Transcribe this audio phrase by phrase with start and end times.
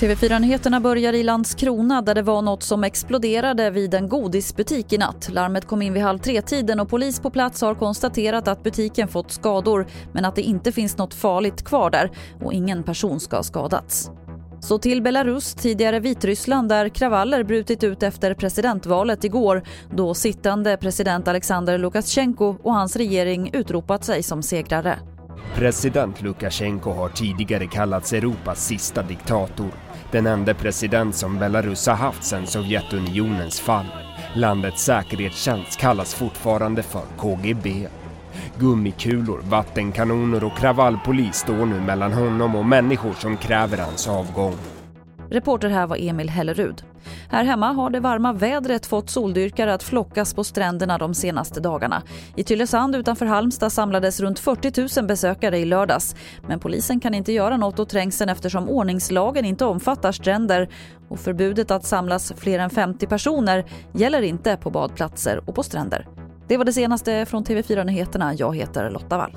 [0.00, 5.28] TV4-nyheterna börjar i Landskrona där det var något som exploderade vid en godisbutik i natt.
[5.32, 9.30] Larmet kom in vid halv tre-tiden och polis på plats har konstaterat att butiken fått
[9.30, 12.10] skador men att det inte finns något farligt kvar där
[12.44, 14.10] och ingen person ska ha skadats.
[14.60, 19.62] Så till Belarus, tidigare Vitryssland, där kravaller brutit ut efter presidentvalet igår
[19.94, 24.98] då sittande president Alexander Lukasjenko och hans regering utropat sig som segrare.
[25.56, 29.70] President Lukasjenko har tidigare kallats Europas sista diktator.
[30.12, 33.86] Den enda president som Belarus har haft sedan Sovjetunionens fall.
[34.34, 37.88] Landets säkerhetstjänst kallas fortfarande för KGB.
[38.58, 44.75] Gummikulor, vattenkanoner och kravallpolis står nu mellan honom och människor som kräver hans avgång.
[45.30, 46.82] Reporter här var Emil Hellerud.
[47.28, 52.02] Här hemma har det varma vädret fått soldyrkare att flockas på stränderna de senaste dagarna.
[52.36, 56.16] I Tylösand utanför Halmstad samlades runt 40 000 besökare i lördags.
[56.48, 60.68] Men polisen kan inte göra något åt trängseln eftersom ordningslagen inte omfattar stränder
[61.08, 66.06] och förbudet att samlas fler än 50 personer gäller inte på badplatser och på stränder.
[66.48, 68.34] Det var det senaste från TV4 Nyheterna.
[68.34, 69.36] Jag heter Lotta Wall.